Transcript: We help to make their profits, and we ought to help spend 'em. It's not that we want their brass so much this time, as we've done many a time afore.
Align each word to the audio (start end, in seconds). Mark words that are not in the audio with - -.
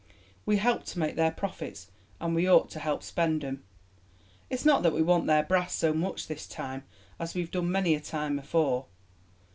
We 0.47 0.57
help 0.57 0.83
to 0.85 0.97
make 0.97 1.15
their 1.15 1.29
profits, 1.29 1.91
and 2.19 2.33
we 2.33 2.49
ought 2.49 2.71
to 2.71 2.79
help 2.79 3.03
spend 3.03 3.43
'em. 3.43 3.63
It's 4.49 4.65
not 4.65 4.81
that 4.81 4.93
we 4.93 5.03
want 5.03 5.27
their 5.27 5.43
brass 5.43 5.75
so 5.75 5.93
much 5.93 6.25
this 6.25 6.47
time, 6.47 6.85
as 7.19 7.35
we've 7.35 7.51
done 7.51 7.71
many 7.71 7.93
a 7.93 7.99
time 7.99 8.39
afore. 8.39 8.87